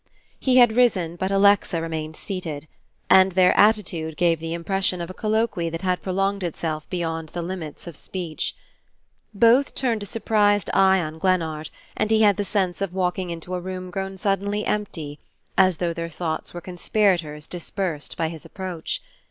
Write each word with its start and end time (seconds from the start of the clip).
He 0.39 0.57
had 0.57 0.75
risen, 0.75 1.15
but 1.15 1.29
Alexa 1.29 1.79
remained 1.79 2.15
seated; 2.15 2.67
and 3.07 3.33
their 3.33 3.55
attitude 3.55 4.17
gave 4.17 4.39
the 4.39 4.51
impression 4.55 4.99
of 4.99 5.11
a 5.11 5.13
colloquy 5.13 5.69
that 5.69 5.83
had 5.83 6.01
prolonged 6.01 6.41
itself 6.41 6.89
beyond 6.89 7.29
the 7.29 7.43
limits 7.43 7.85
of 7.85 7.95
speech. 7.95 8.55
Both 9.31 9.75
turned 9.75 10.01
a 10.01 10.07
surprised 10.07 10.71
eye 10.73 10.99
on 10.99 11.19
Glennard 11.19 11.69
and 11.95 12.09
he 12.09 12.23
had 12.23 12.37
the 12.37 12.43
sense 12.43 12.81
of 12.81 12.95
walking 12.95 13.29
into 13.29 13.53
a 13.53 13.61
room 13.61 13.91
grown 13.91 14.17
suddenly 14.17 14.65
empty, 14.65 15.19
as 15.55 15.77
though 15.77 15.93
their 15.93 16.09
thoughts 16.09 16.51
were 16.51 16.61
conspirators 16.61 17.45
dispersed 17.45 18.17
by 18.17 18.29
his 18.29 18.43
approach. 18.43 19.03